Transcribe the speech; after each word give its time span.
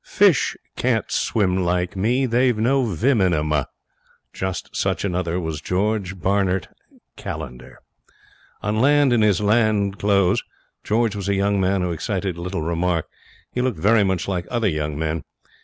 Fish 0.03 0.57
can't 0.75 1.11
swim 1.11 1.57
like 1.63 1.95
me, 1.95 2.25
they've 2.25 2.57
no 2.57 2.85
vim 2.85 3.21
in 3.21 3.35
'em.' 3.35 3.53
Just 4.33 4.75
such 4.75 5.05
another 5.05 5.39
was 5.39 5.61
George 5.61 6.17
Barnert 6.19 6.67
Callender. 7.17 7.77
On 8.63 8.77
land, 8.81 9.13
in 9.13 9.21
his 9.21 9.41
land 9.41 9.99
clothes, 9.99 10.41
George 10.83 11.15
was 11.15 11.29
a 11.29 11.35
young 11.35 11.61
man 11.61 11.83
who 11.83 11.91
excited 11.91 12.35
little 12.35 12.63
remark. 12.63 13.05
He 13.51 13.61
looked 13.61 13.77
very 13.77 14.03
much 14.03 14.27
like 14.27 14.47
other 14.49 14.67
young 14.69 14.97
men. 14.97 15.23